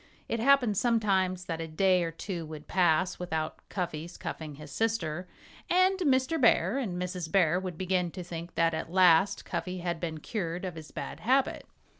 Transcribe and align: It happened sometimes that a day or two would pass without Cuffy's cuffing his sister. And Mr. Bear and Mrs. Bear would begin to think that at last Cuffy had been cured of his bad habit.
It 0.27 0.39
happened 0.39 0.77
sometimes 0.77 1.45
that 1.45 1.61
a 1.61 1.67
day 1.67 2.03
or 2.03 2.09
two 2.09 2.43
would 2.47 2.67
pass 2.67 3.19
without 3.19 3.59
Cuffy's 3.69 4.17
cuffing 4.17 4.55
his 4.55 4.71
sister. 4.71 5.27
And 5.69 5.99
Mr. 5.99 6.41
Bear 6.41 6.79
and 6.79 6.99
Mrs. 6.99 7.31
Bear 7.31 7.59
would 7.59 7.77
begin 7.77 8.09
to 8.13 8.23
think 8.23 8.55
that 8.55 8.73
at 8.73 8.91
last 8.91 9.45
Cuffy 9.45 9.81
had 9.81 9.99
been 9.99 10.17
cured 10.19 10.65
of 10.65 10.73
his 10.73 10.89
bad 10.89 11.19
habit. 11.19 11.67